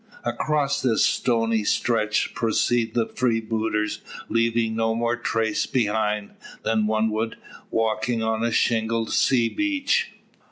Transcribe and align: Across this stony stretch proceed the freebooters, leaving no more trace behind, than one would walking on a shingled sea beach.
Across 0.23 0.81
this 0.81 1.05
stony 1.05 1.63
stretch 1.63 2.33
proceed 2.33 2.95
the 2.95 3.05
freebooters, 3.05 3.99
leaving 4.29 4.73
no 4.75 4.95
more 4.95 5.15
trace 5.15 5.67
behind, 5.67 6.31
than 6.63 6.87
one 6.87 7.11
would 7.11 7.37
walking 7.69 8.23
on 8.23 8.43
a 8.43 8.51
shingled 8.51 9.11
sea 9.11 9.47
beach. 9.47 10.09